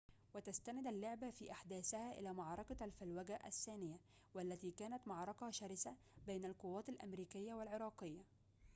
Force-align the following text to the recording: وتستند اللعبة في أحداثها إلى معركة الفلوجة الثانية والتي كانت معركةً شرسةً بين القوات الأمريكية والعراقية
وتستند 0.35 0.87
اللعبة 0.87 1.29
في 1.31 1.51
أحداثها 1.51 2.19
إلى 2.19 2.33
معركة 2.33 2.85
الفلوجة 2.85 3.39
الثانية 3.45 3.97
والتي 4.33 4.71
كانت 4.71 5.07
معركةً 5.07 5.51
شرسةً 5.51 5.95
بين 6.27 6.45
القوات 6.45 6.89
الأمريكية 6.89 7.53
والعراقية 7.53 8.23